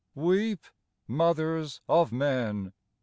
[0.15, 0.65] Weep,
[1.07, 2.73] mothers of men